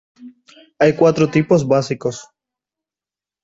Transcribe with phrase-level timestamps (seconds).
[0.79, 2.27] Hay cuatro tipos básicos.